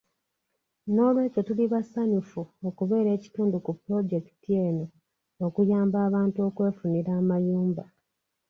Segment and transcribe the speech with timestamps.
[0.93, 4.85] N'olwekyo tuli basanyufu okubeera ekitundu ku pulojekiti eno
[5.45, 7.85] okuyamba abantu okwefunira amayumba.